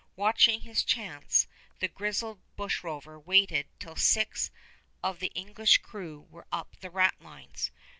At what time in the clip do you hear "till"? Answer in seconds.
3.79-3.95